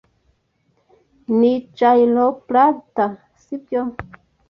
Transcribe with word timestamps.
ni 1.39 1.53
chiropractor, 1.77 3.11
sibyo? 3.43 3.81